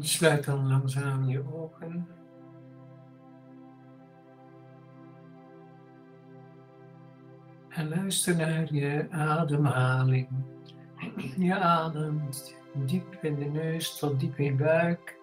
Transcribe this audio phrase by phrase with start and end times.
[0.00, 2.08] Sluit dan langzaam je ogen.
[7.68, 10.28] En luister naar je ademhaling.
[11.36, 15.18] Je ademt diep in de neus tot diep in je buik.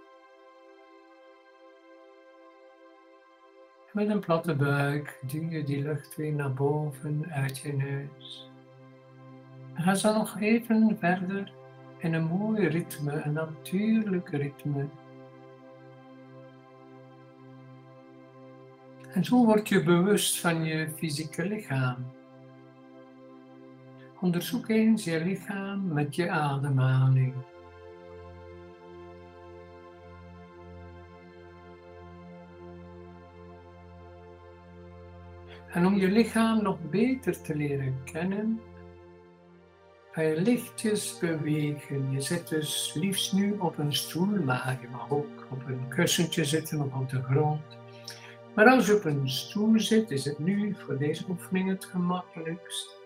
[3.92, 8.52] Met een platte buik duw je die lucht weer naar boven uit je neus.
[9.74, 11.54] Ga zo nog even verder
[12.04, 14.88] in een mooi ritme, een natuurlijk ritme.
[19.14, 22.12] En zo word je bewust van je fysieke lichaam.
[24.20, 27.34] Onderzoek eens je lichaam met je ademhaling.
[35.68, 38.62] En om je lichaam nog beter te leren kennen,
[40.22, 42.12] je lichtjes bewegen.
[42.12, 46.46] Je zit dus liefst nu op een stoel, maar je mag ook op een kussentje
[46.46, 47.62] zitten of op de grond.
[48.56, 52.98] Maar als je op een stoel zit, is het nu voor deze oefening het gemakkelijkst.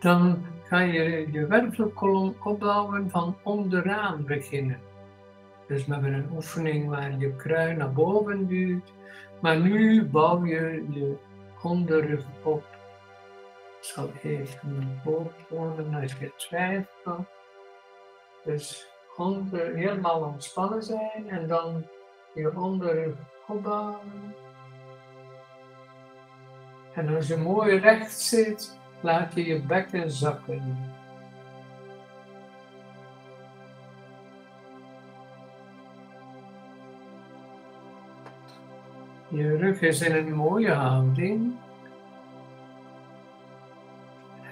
[0.00, 4.80] Dan ga je je wervelkolom opbouwen van onderaan beginnen.
[5.66, 8.92] Dus hebben een oefening waar je kruin naar boven duwt.
[9.40, 11.16] Maar nu bouw je je
[11.62, 12.71] onderrug op.
[13.82, 17.26] Zal even mijn boven als je twijfelt.
[18.44, 21.86] Dus onder, helemaal ontspannen zijn en dan
[22.34, 23.14] je onderrug
[23.46, 24.34] opbouwen.
[26.94, 30.92] En als je mooi recht zit, laat je je bekken zakken.
[39.28, 41.61] Je rug is in een mooie houding.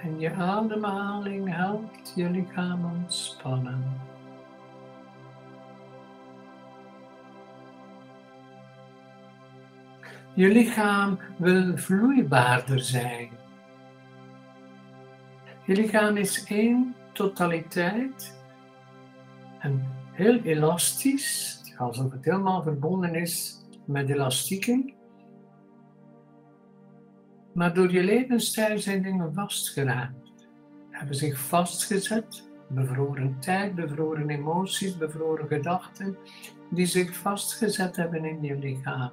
[0.01, 4.01] En je ademhaling helpt je lichaam ontspannen.
[10.33, 13.29] Je lichaam wil vloeibaarder zijn.
[15.65, 18.39] Je lichaam is één totaliteit
[19.59, 24.93] en heel elastisch, alsof het helemaal verbonden is met elastieken.
[27.53, 30.47] Maar door je levensstijl zijn dingen vastgeraakt,
[30.89, 36.17] hebben zich vastgezet, bevroren tijd, bevroren emoties, bevroren gedachten,
[36.69, 39.11] die zich vastgezet hebben in je lichaam.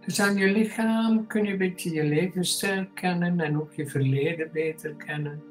[0.00, 4.50] Dus aan je lichaam kun je een beetje je levensstijl kennen en ook je verleden
[4.52, 5.42] beter kennen.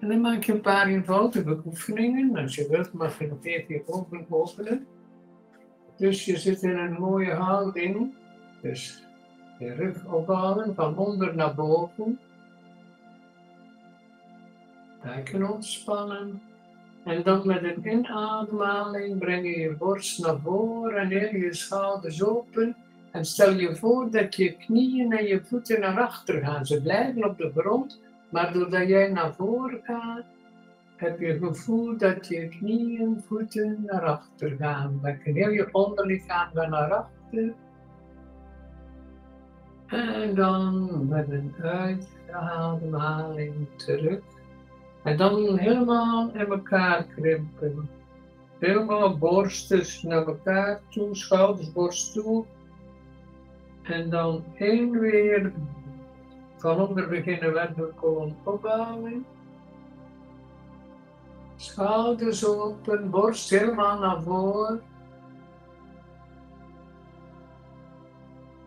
[0.00, 2.36] En dan maak je een paar eenvoudige oefeningen.
[2.36, 4.86] Als je wilt mag je nog even je ogen openen.
[5.96, 8.14] Dus je zit in een mooie houding.
[8.60, 9.02] Dus
[9.58, 12.18] je rug opbouwen van onder naar boven.
[15.02, 16.42] Buiken ontspannen.
[17.04, 22.24] En dan met een inademhaling breng je je borst naar voren en heel je schouders
[22.24, 22.76] open.
[23.10, 26.66] En stel je voor dat je knieën en je voeten naar achter gaan.
[26.66, 30.24] Ze blijven op de grond, maar doordat jij naar voren gaat,
[30.96, 35.00] heb je het gevoel dat je knieën, voeten naar achter gaan.
[35.24, 37.54] Je heel je onderlichaam gaat naar achter.
[39.86, 44.20] En dan met een uitademhaling terug.
[45.02, 47.88] En dan helemaal in elkaar krimpen.
[48.58, 52.44] Helemaal borsten naar elkaar toe, schouders, borst toe.
[53.82, 55.52] En dan één weer
[56.56, 59.26] van onder beginnen wervelkolom opbouwen.
[61.66, 64.82] Schouders open, borst helemaal naar voren.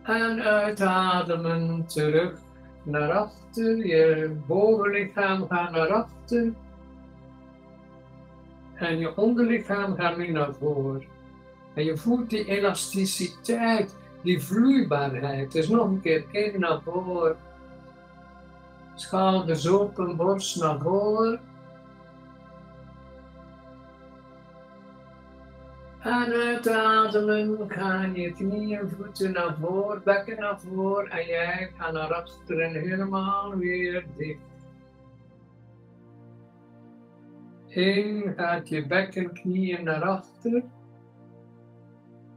[0.02, 2.38] En uitademen terug
[2.82, 3.86] naar achter.
[3.86, 6.52] Je bovenlichaam gaat naar achter.
[8.74, 11.04] En je onderlichaam gaat nu naar voren.
[11.74, 15.52] En je voelt die elasticiteit, die vloeibaarheid.
[15.52, 17.36] Dus nog een keer, één naar voren.
[18.94, 21.49] Schouders open, borst naar voren.
[26.00, 32.14] En uitademen gaan je knieën, voeten naar voren, bekken naar voren en jij gaat naar
[32.14, 34.40] achter en helemaal weer dicht.
[37.66, 40.62] In gaat je bekken, knieën naar achter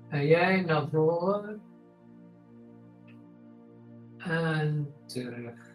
[0.07, 1.61] en jij naar voren
[4.17, 5.71] en terug.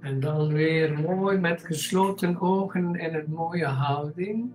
[0.00, 4.52] En dan weer mooi met gesloten ogen in een mooie houding.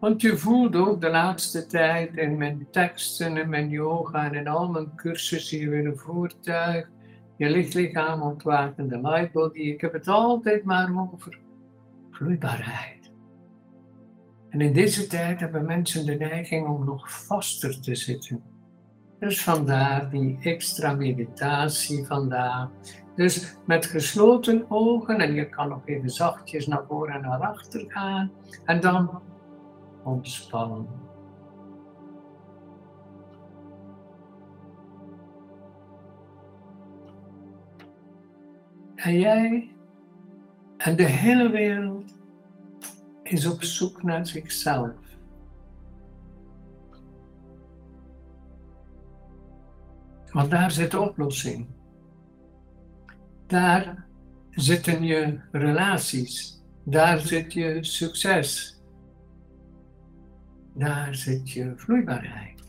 [0.00, 4.48] Want je voelt ook de laatste tijd in mijn teksten en mijn yoga en in
[4.48, 6.88] al mijn cursussen hier in een voertuig,
[7.36, 9.58] je lichtlichaam ontwaakt in de lightbody.
[9.58, 11.38] Ik heb het altijd maar over
[12.10, 13.10] vloeibaarheid.
[14.50, 18.42] En in deze tijd hebben mensen de neiging om nog vaster te zitten.
[19.18, 22.68] Dus vandaar die extra meditatie vandaar.
[23.14, 27.84] Dus met gesloten ogen en je kan nog even zachtjes naar voren en naar achter
[27.88, 28.30] gaan
[28.64, 29.20] en dan
[30.06, 30.86] ontspannen.
[38.94, 39.76] En jij
[40.76, 42.14] en de hele wereld
[43.22, 44.94] is op zoek naar zichzelf.
[50.32, 51.66] Want daar zit de oplossing.
[53.46, 54.06] Daar
[54.50, 56.62] zitten je relaties.
[56.82, 58.75] Daar zit je succes.
[60.76, 62.62] Daar zit je vloeibaarheid.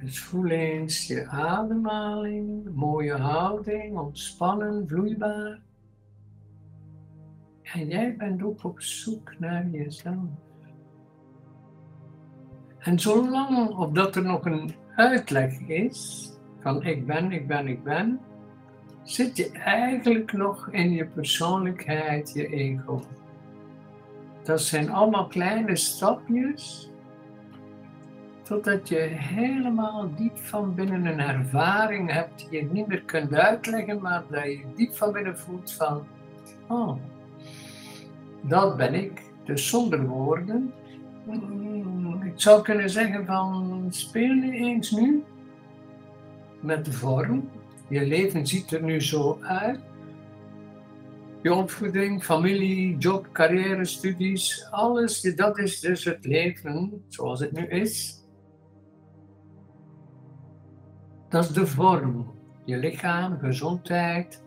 [0.00, 5.60] Dus voel eens je ademhaling, mooie houding, ontspannen, vloeibaar.
[7.62, 10.28] En jij bent ook op zoek naar jezelf.
[12.78, 17.82] En zolang of dat er nog een uitleg is van ik ben, ik ben, ik
[17.82, 18.20] ben,
[19.02, 23.02] zit je eigenlijk nog in je persoonlijkheid, je ego.
[24.42, 26.90] Dat zijn allemaal kleine stapjes
[28.50, 34.00] totdat je helemaal diep van binnen een ervaring hebt die je niet meer kunt uitleggen,
[34.00, 36.06] maar dat je diep van binnen voelt van,
[36.68, 36.96] oh,
[38.40, 39.22] dat ben ik.
[39.44, 40.72] Dus zonder woorden.
[41.24, 45.24] Mm, ik zou kunnen zeggen van, speel nu eens nu
[46.60, 47.50] met de vorm.
[47.88, 49.80] Je leven ziet er nu zo uit.
[51.42, 57.66] Je opvoeding, familie, job, carrière, studies, alles, dat is dus het leven zoals het nu
[57.66, 58.24] is.
[61.28, 62.34] Dat is de vorm.
[62.64, 64.42] Je lichaam, gezondheid,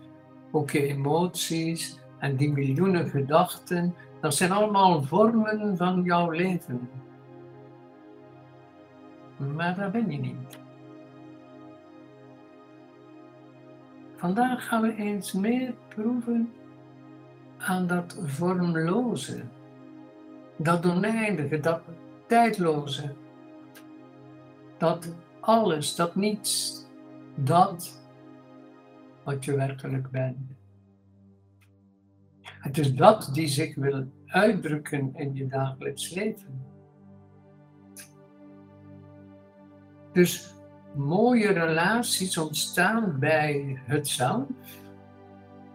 [0.51, 3.95] ook je emoties en die miljoenen gedachten.
[4.21, 6.89] Dat zijn allemaal vormen van jouw leven.
[9.55, 10.57] Maar dat ben je niet.
[14.15, 16.53] Vandaag gaan we eens meer proeven
[17.63, 19.43] aan dat vormloze,
[20.57, 21.81] dat oneindige, dat
[22.27, 23.13] tijdloze,
[24.77, 26.83] dat alles, dat niets,
[27.35, 28.01] dat
[29.23, 30.37] wat je werkelijk bent.
[32.41, 36.61] Het is dat die zich wil uitdrukken in je dagelijks leven.
[40.11, 40.53] Dus
[40.95, 44.47] mooie relaties ontstaan bij het zelf.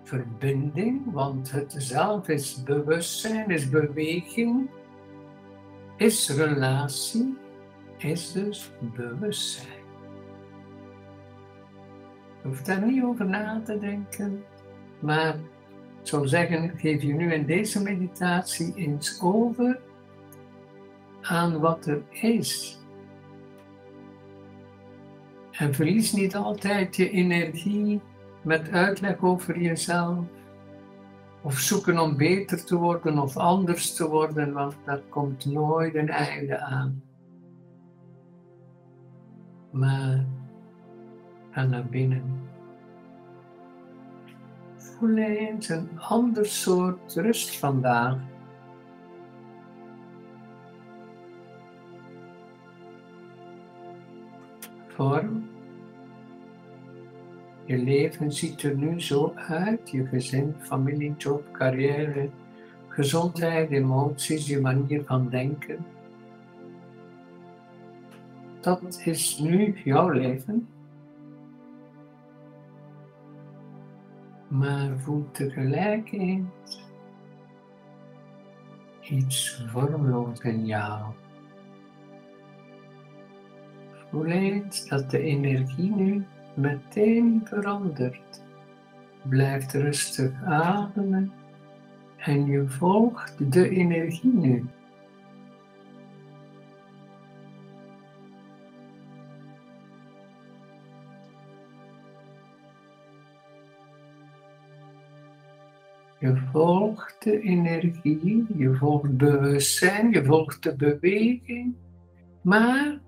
[0.09, 4.71] Verbinding, want het zelf is bewustzijn, is beweging,
[5.97, 7.37] is relatie
[7.99, 9.85] is dus bewustzijn.
[12.43, 14.45] Je hoeft daar niet over na te denken,
[14.99, 15.35] maar
[16.01, 19.81] ik zou zeggen, geef je nu in deze meditatie eens over
[21.23, 22.79] aan wat er is.
[25.51, 28.01] En verlies niet altijd je energie
[28.43, 30.25] met uitleg over jezelf.
[31.43, 36.09] Of zoeken om beter te worden of anders te worden, want daar komt nooit een
[36.11, 37.03] einde aan
[39.71, 40.25] maar
[41.51, 42.49] ga naar binnen.
[44.77, 48.17] Voel eens een ander soort rust vandaag.
[54.87, 55.58] Vorm.
[57.69, 62.31] Je leven ziet er nu zo uit, je gezin, familie, job, carrière,
[62.89, 65.87] gezondheid, emoties, je manier van denken.
[68.61, 70.69] Dat is nu jouw leven.
[74.49, 76.87] Maar voel tegelijkertijd
[79.01, 81.13] iets vormloos in jou.
[84.11, 86.27] Voel eens dat de energie nu
[86.59, 88.43] meteen verandert.
[89.23, 91.33] Blijf rustig ademen
[92.17, 94.65] en je volgt de energie nu.
[106.21, 111.75] Je volgt de energie, je volgt bewustzijn, je volgt de beweging,
[112.43, 113.01] maar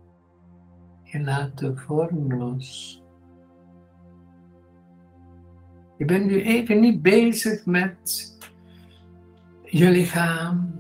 [1.03, 3.03] je laat de vorm los.
[6.01, 8.39] Je bent nu even niet bezig met
[9.63, 10.73] je lichaam,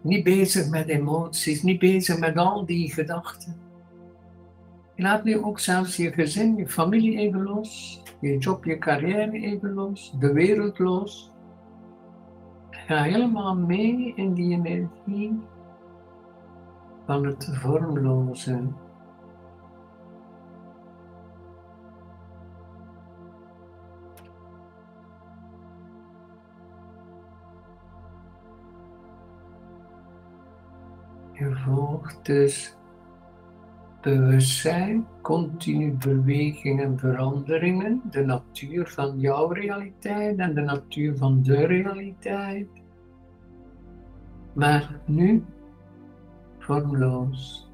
[0.00, 3.56] niet bezig met emoties, niet bezig met al die gedachten.
[4.94, 9.32] Je laat nu ook zelfs je gezin, je familie even los, je job, je carrière
[9.32, 11.32] even los, de wereld los.
[12.70, 15.40] Ga helemaal mee in die energie
[17.06, 18.62] van het vormloze.
[31.40, 32.76] Je volgt dus
[34.00, 41.66] bewustzijn, continu bewegingen en veranderingen, de natuur van jouw realiteit en de natuur van de
[41.66, 42.68] realiteit.
[44.52, 45.44] Maar nu
[46.58, 47.70] vormloos.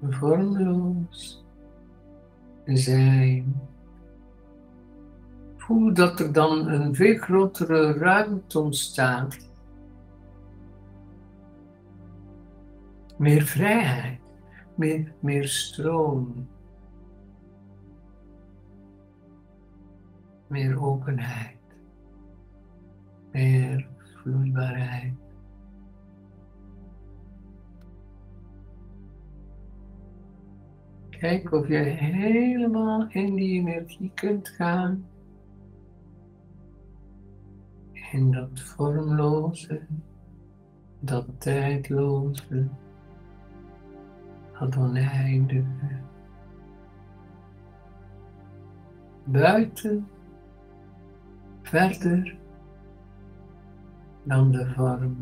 [0.00, 1.44] Vormloos
[2.64, 3.72] zijn.
[5.64, 9.38] Voel dat er dan een veel grotere ruimte ontstaat.
[13.18, 14.20] Meer vrijheid,
[14.74, 16.48] meer, meer stroom.
[20.46, 21.58] Meer openheid,
[23.32, 25.14] meer vloeibaarheid.
[31.10, 35.12] Kijk of je helemaal in die energie kunt gaan.
[38.14, 39.80] In dat vormloze,
[41.00, 42.68] dat tijdloze,
[44.58, 46.02] dat oneindige.
[49.24, 50.08] Buiten,
[51.62, 52.36] verder
[54.22, 55.16] dan de vorm.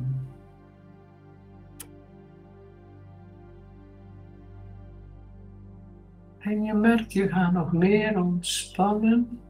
[6.38, 9.40] En je merkt, je gaat nog meer ontspannen.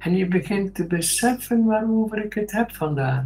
[0.00, 3.24] En je begint te beseffen waarover ik het heb vandaag.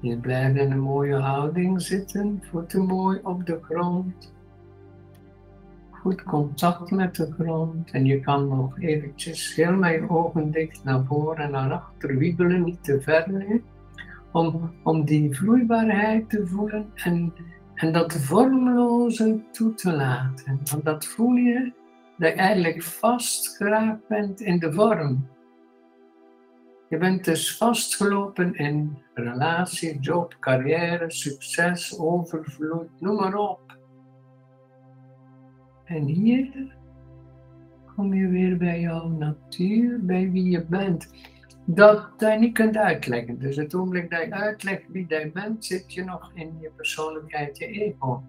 [0.00, 4.34] Je blijft in een mooie houding zitten, voeten mooi op de grond.
[5.90, 11.04] Goed contact met de grond en je kan nog eventjes heel je ogen dicht naar
[11.04, 13.60] voren en naar achter wiebelen, niet te ver
[14.32, 17.32] om, om die vloeibaarheid te voelen en
[17.76, 20.60] en dat vormloze toe te laten.
[20.70, 21.72] Want dat voel je
[22.18, 25.28] dat je eigenlijk vastgeraakt bent in de vorm.
[26.88, 33.78] Je bent dus vastgelopen in relatie, job, carrière, succes, overvloed, noem maar op.
[35.84, 36.74] En hier
[37.96, 41.10] kom je weer bij jouw natuur, bij wie je bent
[41.66, 43.38] dat je niet kunt uitleggen.
[43.38, 47.58] Dus het ogenblik dat je uitlegt wie jij bent, zit je nog in je persoonlijkheid,
[47.58, 48.22] je ego.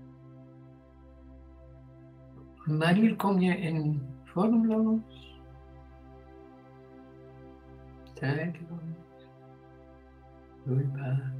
[2.65, 5.39] Maar hier kom je in vormloos,
[8.13, 9.29] tijdloos,
[10.63, 11.33] vloeibaar,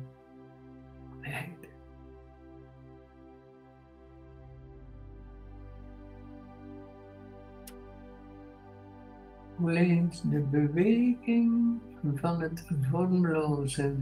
[9.57, 11.79] Voel de beweging
[12.15, 13.95] van het vormloze.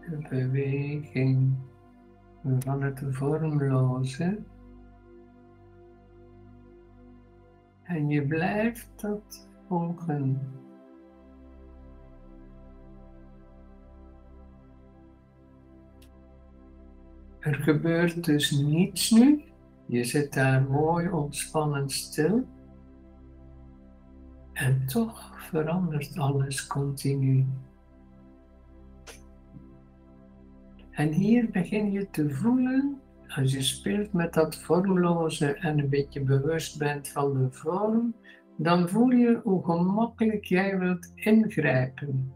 [0.00, 1.54] De beweging
[2.58, 4.38] van het vormloze.
[7.82, 10.40] En je blijft dat volgen.
[17.38, 19.49] Er gebeurt dus niets nu.
[19.90, 22.46] Je zit daar mooi ontspannen stil.
[24.52, 27.46] En toch verandert alles continu.
[30.90, 36.20] En hier begin je te voelen, als je speelt met dat vormloze en een beetje
[36.20, 38.14] bewust bent van de vorm,
[38.56, 42.32] dan voel je hoe gemakkelijk jij wilt ingrijpen.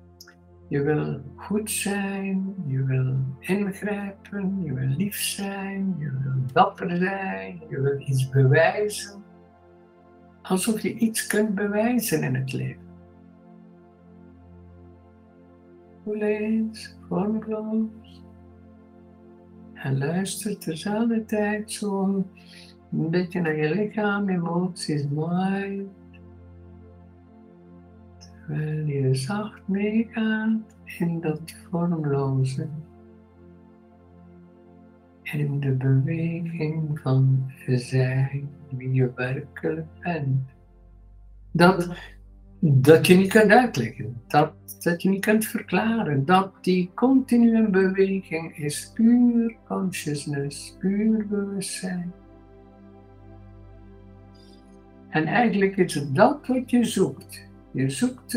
[0.68, 7.62] Je wil goed zijn, je wil ingrijpen, je wil lief zijn, je wil dapper zijn,
[7.68, 9.22] je wil iets bewijzen.
[10.42, 12.82] Alsof je iets kunt bewijzen in het leven.
[16.04, 18.22] Voel eens, vormloos.
[19.74, 22.04] En luister tezelfde tijd zo
[22.92, 25.88] een beetje naar je lichaam, emoties, mind.
[28.46, 32.68] Terwijl je zacht meegaat in dat vormloze.
[35.22, 40.42] In de beweging van zijn wie je werkelijk bent.
[41.50, 41.96] Dat
[42.66, 48.56] dat je niet kunt uitleggen, dat, dat je niet kunt verklaren, dat die continue beweging
[48.56, 52.12] is puur consciousness, puur bewustzijn.
[55.08, 57.48] En eigenlijk is het dat wat je zoekt.
[57.74, 58.34] Je zoekt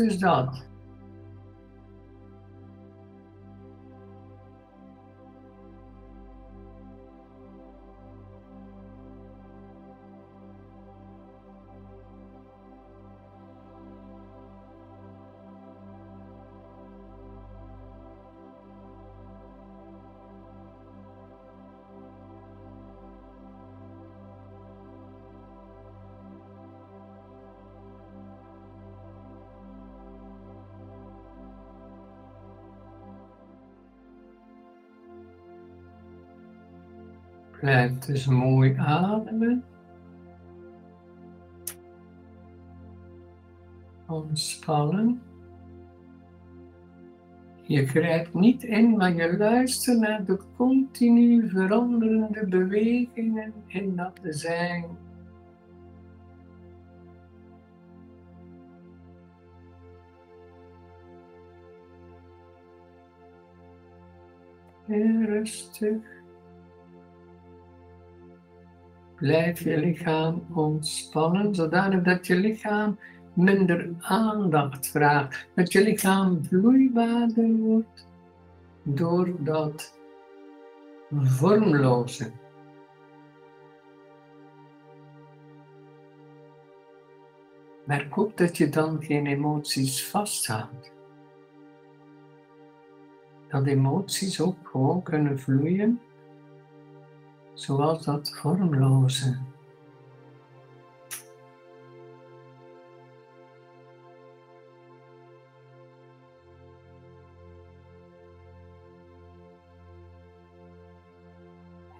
[37.60, 39.64] Blijf dus mooi ademen.
[44.06, 45.22] Ontspannen.
[47.62, 54.84] Je grijpt niet in, maar je luistert naar de continu veranderende bewegingen in dat zijn.
[64.86, 66.17] En rustig.
[69.18, 72.98] Blijf je lichaam ontspannen, zodanig dat je lichaam
[73.34, 75.48] minder aandacht vraagt.
[75.54, 78.06] Dat je lichaam vloeibaarder wordt
[78.82, 79.98] door dat
[81.10, 82.32] vormloze.
[87.84, 90.92] Merk ook dat je dan geen emoties vasthoudt.
[93.48, 96.00] Dat emoties ook gewoon kunnen vloeien
[97.58, 99.36] zoals dat vormloze.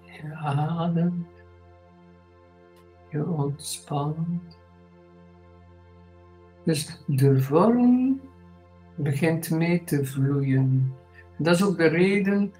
[0.04, 1.26] Je ademt,
[3.10, 4.58] je ontspant.
[6.64, 8.20] Dus de vorm
[8.94, 10.94] begint mee te vloeien.
[11.36, 12.52] Dat is ook de reden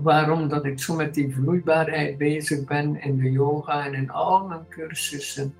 [0.00, 4.46] waarom dat ik zo met die vloeibaarheid bezig ben in de yoga en in al
[4.46, 5.54] mijn cursussen.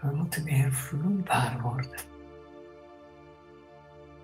[0.00, 2.00] We moeten meer vloeibaar worden.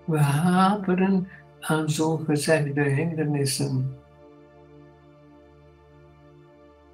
[0.05, 1.27] We haperen
[1.59, 3.97] aan zogezegde hindernissen.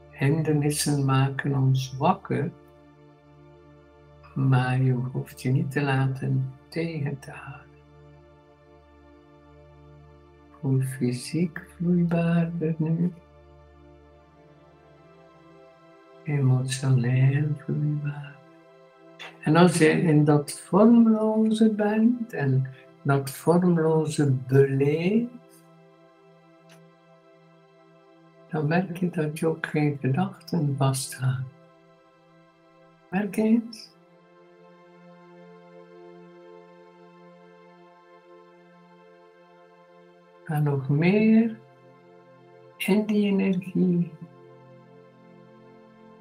[0.09, 2.51] Hindernissen maken ons wakker,
[4.35, 7.19] maar je hoeft je niet te laten tegen
[10.63, 13.13] hoe fysiek vloeibaarder nu.
[16.23, 18.35] Emotioneel vloeibaar.
[19.41, 22.67] En als je in dat vormloze bent en
[23.01, 25.65] dat vormloze beleeft,
[28.49, 31.53] dan merk je dat je ook geen gedachten vasthoudt.
[33.09, 33.61] Merk je
[40.43, 41.59] Ga nog meer
[42.77, 44.11] in die energie,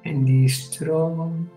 [0.01, 1.49] in die stroom.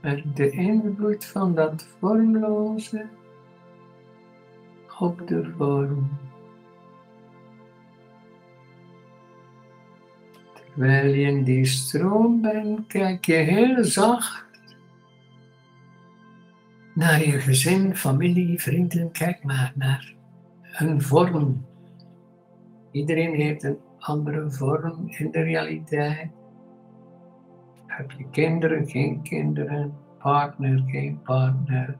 [0.00, 3.06] Met de invloed van dat vormloze
[4.98, 6.08] op de vorm.
[10.52, 14.45] Terwijl je in die stroom bent, kijk je heel zacht
[16.96, 19.10] naar je gezin, familie, vrienden.
[19.10, 20.14] Kijk maar naar
[20.78, 21.64] een vorm.
[22.90, 26.30] Iedereen heeft een andere vorm in de realiteit.
[27.86, 31.96] Heb je kinderen, geen kinderen, partner, geen partner.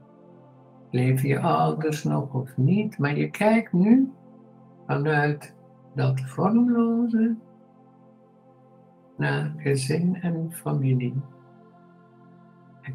[0.91, 2.97] Leven je ouders nog of niet?
[2.97, 4.11] Maar je kijkt nu
[4.87, 5.53] vanuit
[5.95, 7.35] dat vormloze
[9.17, 11.21] naar gezin en familie.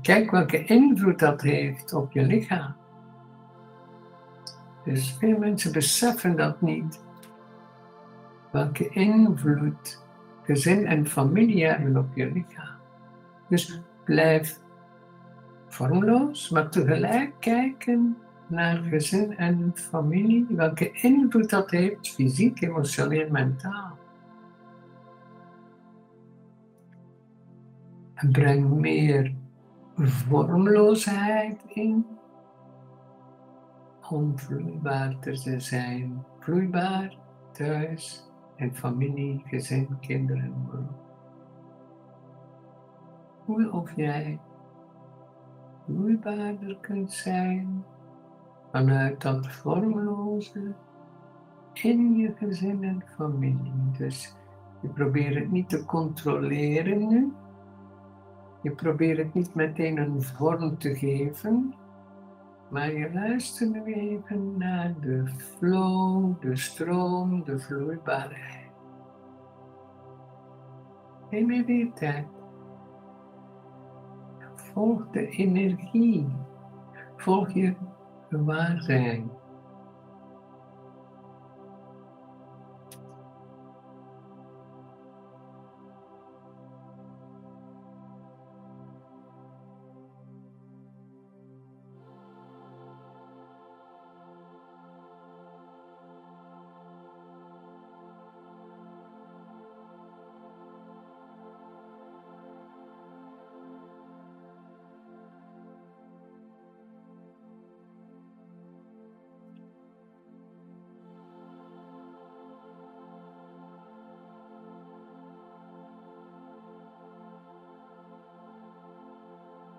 [0.01, 2.75] Kijk welke invloed dat heeft op je lichaam.
[4.85, 7.05] Dus veel mensen beseffen dat niet.
[8.51, 10.05] Welke invloed
[10.43, 12.77] gezin en familie hebben op je lichaam.
[13.49, 14.61] Dus blijf
[15.69, 23.99] vormloos, maar tegelijk kijken naar gezin en familie, welke invloed dat heeft, fysiek, emotioneel, mentaal.
[28.15, 29.35] En breng meer
[30.09, 32.07] vormloosheid in
[34.11, 36.25] om vloeibaar te zijn.
[36.39, 37.17] Vloeibaar
[37.53, 40.55] thuis en familie, gezin, kinderen.
[43.45, 44.41] Voel of jij
[45.85, 47.85] vloeibaarder kunt zijn
[48.71, 50.75] vanuit dat vormloze
[51.73, 53.91] in je gezin en familie.
[53.99, 54.37] Dus
[54.81, 57.33] je probeert het niet te controleren nu.
[58.63, 61.75] Je probeert het niet meteen een vorm te geven,
[62.71, 68.71] maar je luistert nu even naar de flow, de stroom, de vloeibaarheid.
[71.31, 72.27] Neem je weer tijd.
[74.55, 76.27] Volg de energie.
[77.17, 77.75] Volg je
[78.29, 79.31] gewaarzijn.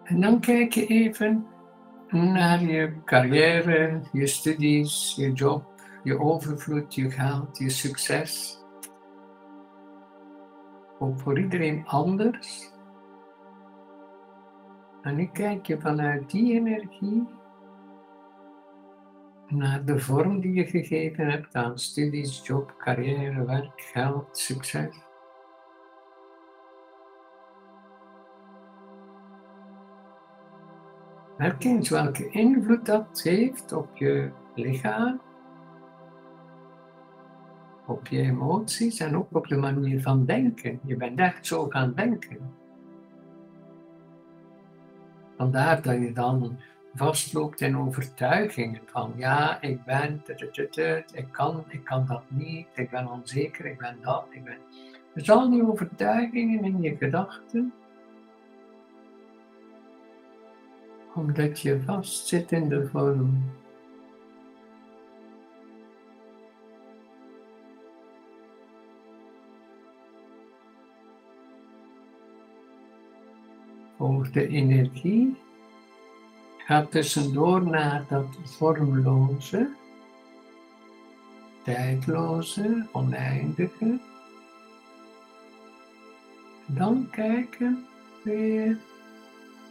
[0.04, 1.48] En dan kijk je even
[2.10, 5.66] naar je carrière, je studies, je job,
[6.04, 8.58] je overvloed, je geld, je succes.
[11.00, 12.72] Ook voor iedereen anders.
[15.02, 17.28] En nu kijk je vanuit die energie
[19.48, 24.96] naar de vorm die je gegeven hebt aan studies, job, carrière, werk, geld, succes.
[31.38, 35.22] Herken eens welke invloed dat heeft op je lichaam,
[37.86, 40.80] op je emoties en ook op je manier van denken.
[40.84, 42.38] Je bent echt zo gaan denken.
[45.38, 46.58] Vandaar dat je dan
[46.96, 50.24] vastloopt in overtuigingen van ja, ik ben,
[51.14, 54.58] ik kan, ik kan dat niet, ik ben onzeker, ik ben dat, ik ben.
[55.14, 57.74] Dus al die overtuigingen in je gedachten
[61.14, 63.52] omdat je vastzit in de vorm.
[73.98, 75.38] Volg de energie,
[76.58, 79.70] gaat tussendoor naar dat vormloze,
[81.64, 84.00] tijdloze, oneindige.
[86.66, 87.86] Dan kijken
[88.24, 88.78] weer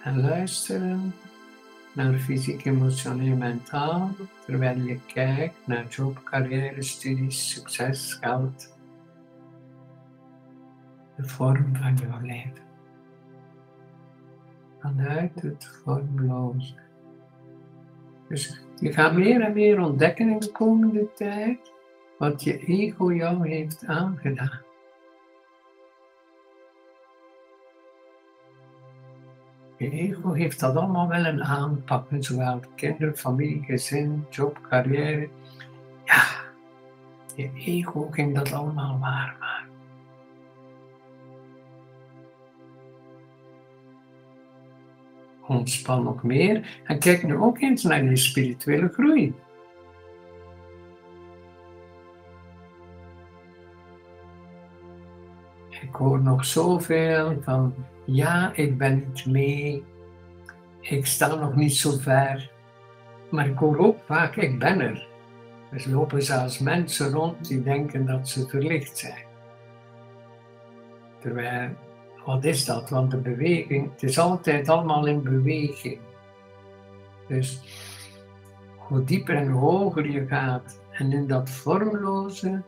[0.02, 1.14] en luisteren
[1.92, 4.10] naar fysiek, emotioneel, mentaal,
[4.46, 8.76] terwijl je kijkt naar job, carrière, studies, succes, geld,
[11.16, 12.62] de vorm van jouw leven.
[14.78, 16.74] Vanuit het vormloze.
[18.28, 21.72] Dus je gaat meer en meer ontdekken in de komende tijd
[22.18, 24.60] wat je ego jou heeft aangedaan.
[29.82, 35.28] Je ego heeft dat allemaal wel een aanpakken, zowel kinderen, familie, gezin, job, carrière.
[36.04, 36.24] Ja,
[37.36, 39.70] je ego ging dat allemaal waarmaken.
[45.46, 49.34] Ontspan nog meer en kijk nu ook eens naar je spirituele groei.
[55.92, 57.74] Ik hoor nog zoveel van
[58.04, 59.84] ja, ik ben niet mee.
[60.80, 62.50] Ik sta nog niet zo ver.
[63.30, 65.06] Maar ik hoor ook vaak, ik ben er.
[65.70, 69.24] Er lopen zelfs mensen rond die denken dat ze verlicht zijn.
[71.20, 71.70] Terwijl,
[72.24, 72.90] wat is dat?
[72.90, 75.98] Want de beweging, het is altijd allemaal in beweging.
[77.28, 77.62] Dus
[78.76, 82.62] hoe dieper en hoger je gaat en in dat vormloze,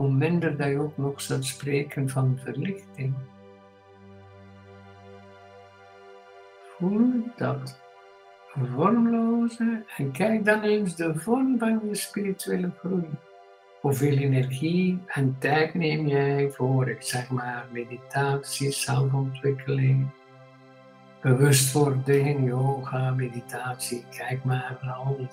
[0.00, 3.14] hoe minder dat je ook nog zult spreken van verlichting.
[6.78, 7.80] Voel dat
[8.74, 13.08] vormloze en kijk dan eens de vorm van je spirituele groei.
[13.80, 20.10] Hoeveel energie en tijd neem jij voor, ik zeg maar, meditatie, zelfontwikkeling,
[21.22, 24.04] bewustwording, yoga, meditatie.
[24.16, 25.28] Kijk maar al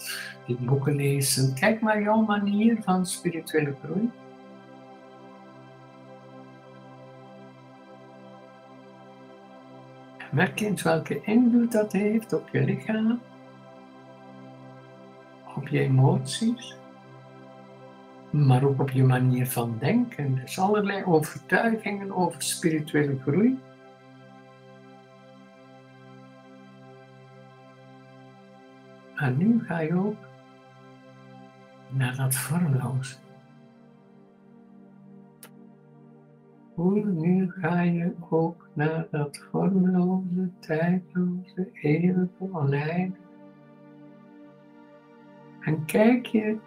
[0.46, 1.54] die boeken lezen.
[1.54, 4.12] Kijk maar jouw manier van spirituele groei.
[10.38, 13.22] Merk eens welke invloed dat heeft op je lichaam,
[15.56, 16.76] op je emoties,
[18.30, 20.36] maar ook op je manier van denken.
[20.36, 23.60] Dus allerlei overtuigingen over spirituele groei.
[29.16, 30.26] En nu ga je ook
[31.90, 33.27] naar dat vormloze.
[36.78, 43.22] Hoe nu ga je ook naar dat vormloze, tijdloze, eeuwige, oneindige.
[45.60, 46.58] En kijk je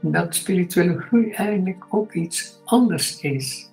[0.00, 3.72] dat spirituele groei eigenlijk ook iets anders is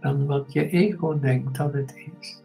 [0.00, 2.42] dan wat je ego denkt dat het is.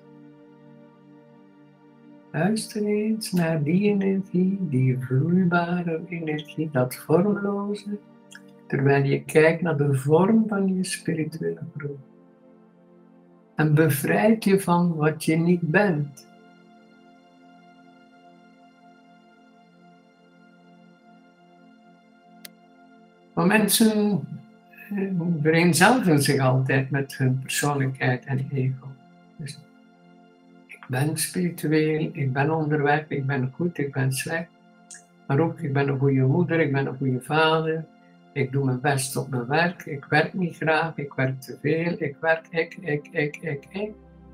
[2.32, 8.00] Luister eens naar die energie, die vloeibare energie, dat vormloze,
[8.68, 11.98] terwijl je kijkt naar de vorm van je spirituele groei.
[13.56, 16.28] En bevrijd je van wat je niet bent.
[23.34, 24.22] Maar mensen
[24.90, 28.88] eh, vereenzelvigen zich altijd met hun persoonlijkheid en ego.
[29.38, 29.60] Dus
[30.68, 34.50] ik ben spiritueel, ik ben onderweg, ik ben goed, ik ben slecht.
[35.28, 37.86] Maar ook, ik ben een goede moeder, ik ben een goede vader.
[38.36, 41.96] Ik doe mijn best op mijn werk, ik werk niet graag, ik werk te veel,
[41.98, 43.92] ik werk, ik, ik, ik, ik, ik.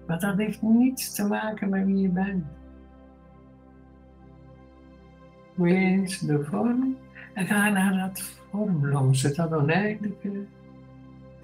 [0.07, 2.45] Maar dat heeft niets te maken met wie je bent.
[5.53, 6.97] Wees de vorm
[7.33, 10.45] en ga naar dat vormloze, dat oneindige,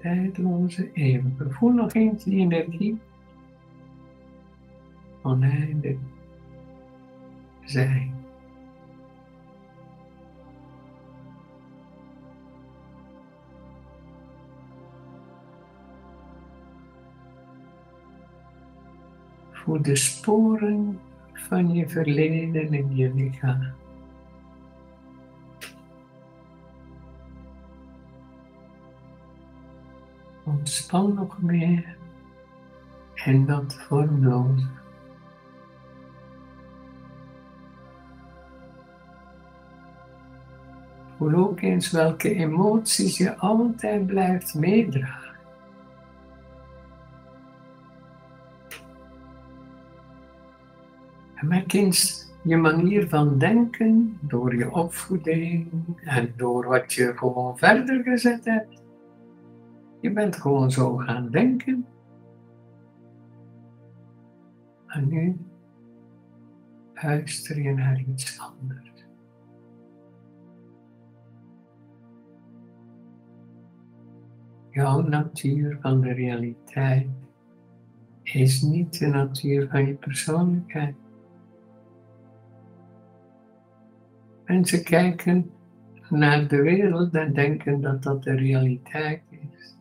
[0.00, 1.50] tijdloze, eeuwige.
[1.50, 2.98] Voel nog eens die energie.
[5.22, 5.98] Oneindig
[7.64, 8.17] zijn.
[19.68, 21.00] Voel de sporen
[21.32, 23.72] van je verleden in je lichaam.
[30.44, 31.96] Ontspan nog meer
[33.14, 34.66] en dat vormloze.
[41.16, 45.27] Voel ook eens welke emoties je altijd blijft meedragen.
[51.46, 55.70] Merk eens je manier van denken door je opvoeding
[56.04, 58.82] en door wat je gewoon verder gezet hebt.
[60.00, 61.86] Je bent gewoon zo gaan denken.
[64.86, 65.36] En nu
[66.94, 68.86] luister je naar iets anders.
[74.70, 77.08] Jouw natuur van de realiteit
[78.22, 80.94] is niet de natuur van je persoonlijkheid.
[84.48, 85.50] Mensen kijken
[86.08, 89.76] naar de wereld en denken dat dat de realiteit is.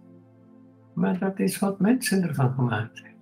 [0.94, 3.22] Maar dat is wat mensen ervan gemaakt hebben.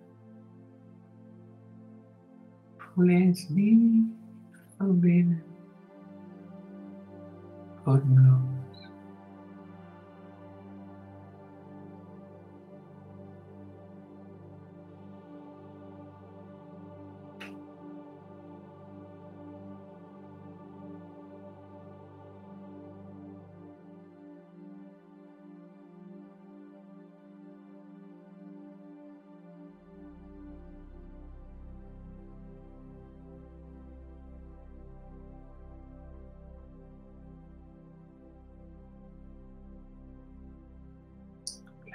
[2.77, 4.05] Voel eens diep
[4.77, 5.43] van binnen.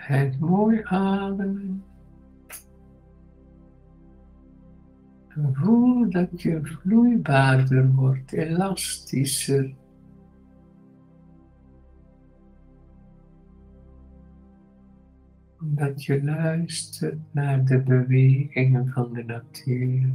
[0.00, 1.84] Het mooi ademen.
[5.28, 9.74] En voel dat je vloeibaarder wordt, elastischer.
[15.60, 20.12] Omdat je luistert naar de bewegingen van de natuur.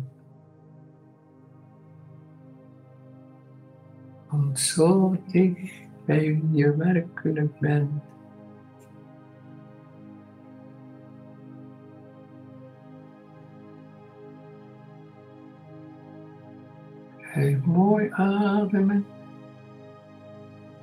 [4.31, 8.14] Om zo dicht bij je werkelijk bent.
[17.35, 19.05] Even mooi ademen.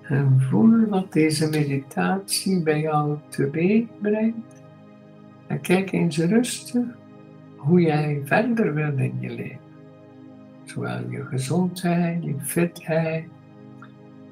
[0.02, 4.62] En voel wat deze meditatie bij jou teweeg brengt.
[5.46, 6.84] En kijk eens rustig
[7.56, 9.60] hoe jij verder wil in je leven.
[10.64, 13.24] Zowel je gezondheid, je fitheid,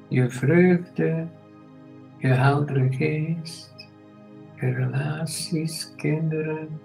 [0.07, 1.27] je vreugde,
[2.17, 3.87] je heldere geest,
[4.55, 6.79] je relaties, kinderen,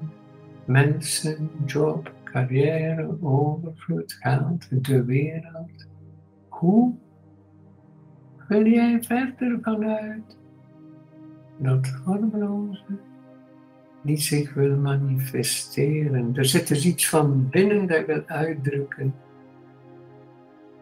[0.64, 5.86] mensen, job, carrière, overvloed, geld, de wereld.
[6.48, 6.94] Hoe
[8.48, 10.36] wil jij verder vanuit
[11.58, 12.98] dat vormloze
[14.02, 16.36] die zich wil manifesteren?
[16.36, 19.14] Er zit dus iets van binnen dat wil uitdrukken.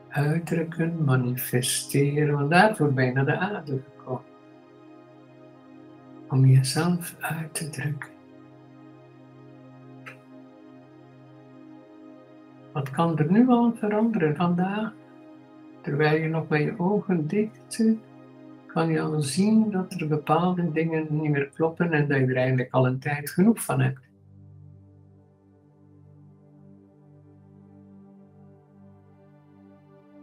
[0.09, 4.23] uitdrukken, manifesteren, want daarvoor ben je naar de aarde gekomen.
[6.29, 8.14] Om jezelf uit te drukken.
[12.75, 14.93] Wat kan er nu al veranderen vandaag?
[15.81, 17.99] Terwijl je nog met je ogen dicht zit,
[18.67, 22.37] kan je al zien dat er bepaalde dingen niet meer kloppen en dat je er
[22.37, 24.01] eigenlijk al een tijd genoeg van hebt.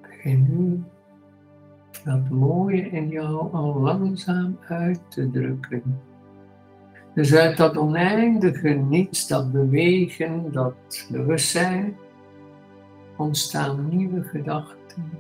[0.01, 0.83] Begin nu
[2.03, 5.99] dat mooie in jou al langzaam uit te drukken.
[7.13, 11.95] Dus uit dat oneindige niets, dat bewegen, dat bewustzijn,
[13.17, 15.11] ontstaan nieuwe gedachten,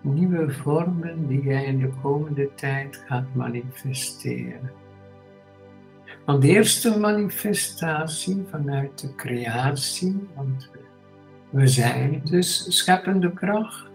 [0.00, 4.70] nieuwe vormen die jij in de komende tijd gaat manifesteren.
[6.24, 10.70] Want de eerste manifestatie vanuit de creatie, want
[11.50, 13.90] we zijn dus scheppende kracht.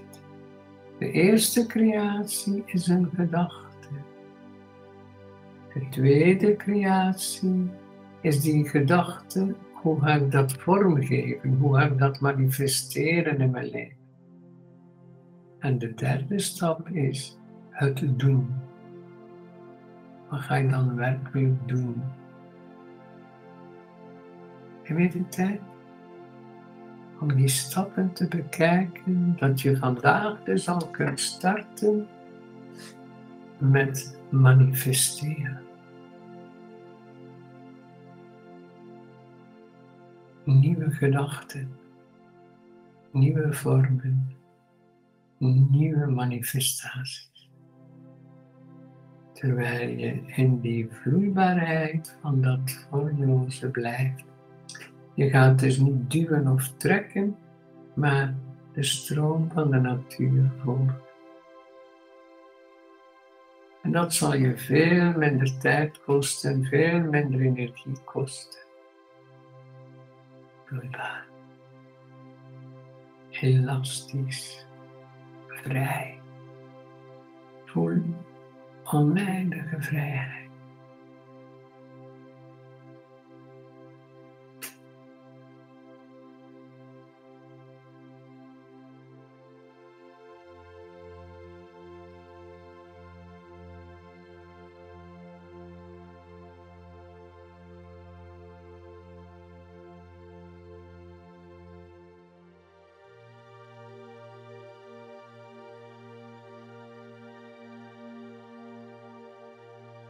[0.99, 3.87] De eerste creatie is een gedachte.
[5.73, 7.69] De tweede creatie
[8.21, 13.69] is die gedachte, hoe ga ik dat vormgeven, hoe ga ik dat manifesteren in mijn
[13.69, 13.97] leven.
[15.59, 17.37] En de derde stap is
[17.69, 18.53] het doen.
[20.29, 22.03] Wat ga je dan werkelijk doen?
[24.83, 25.61] Heb je de tijd
[27.19, 32.07] om die stappen te bekijken, dat je vandaag dus al kunt starten
[33.57, 35.64] met manifesteren.
[40.45, 41.77] Nieuwe gedachten,
[43.11, 44.35] nieuwe vormen,
[45.69, 47.49] nieuwe manifestaties.
[49.33, 54.23] Terwijl je in die vloeibaarheid van dat vormloze blijft.
[55.13, 57.35] Je gaat dus niet duwen of trekken,
[57.93, 58.35] maar
[58.73, 61.03] de stroom van de natuur volgt.
[63.81, 68.64] En dat zal je veel minder tijd kosten, veel minder energie kosten.
[70.75, 71.25] Vloeibaar.
[73.29, 74.65] Elastisch
[75.47, 76.19] vrij.
[77.65, 78.01] Voel
[78.83, 80.44] oneindige vrijheid.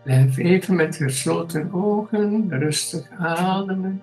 [0.06, 4.02] Blijf even met gesloten ogen rustig ademen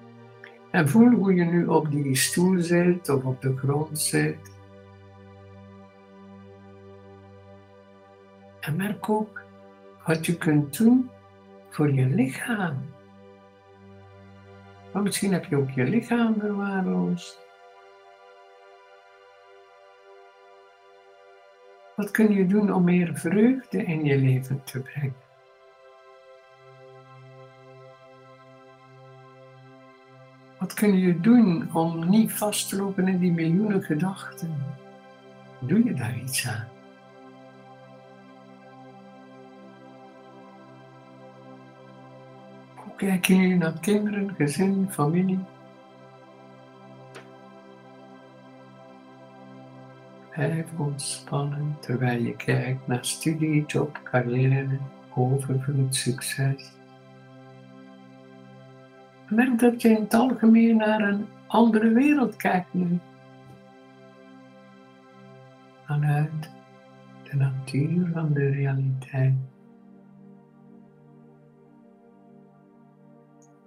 [0.70, 4.52] en voel hoe je nu op die stoel zit of op de grond zit.
[8.60, 9.42] En merk ook
[10.06, 11.10] wat je kunt doen
[11.70, 12.90] voor je lichaam.
[14.92, 17.38] Maar misschien heb je ook je lichaam verwaarloosd.
[21.96, 25.30] Wat kun je doen om meer vreugde in je leven te brengen?
[30.62, 34.57] Wat kun je doen om niet vast te lopen in die miljoenen gedachten?
[35.61, 36.68] Doe je daar iets aan?
[42.75, 45.44] Hoe kijk je naar kinderen, gezin, familie?
[50.31, 54.79] Blijf ontspannen terwijl je kijkt naar studie, job, carrière,
[55.14, 56.72] overvloed, succes
[59.35, 62.99] merk dat je in het algemeen naar een andere wereld kijkt nu.
[65.87, 66.51] Vanuit
[67.31, 69.35] de natuur van de realiteit.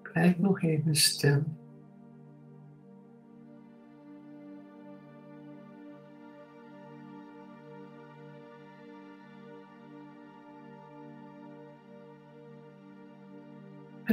[0.01, 1.43] Blijf nog even stil.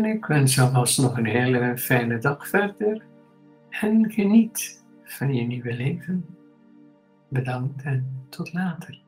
[0.02, 3.02] En ik wens alvast nog een hele fijne dag verder.
[3.70, 6.26] En geniet van je nieuwe leven.
[7.28, 9.01] Bedankt en tot later.